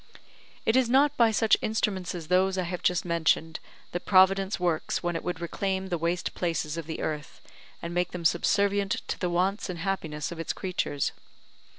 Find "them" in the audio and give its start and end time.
8.09-8.25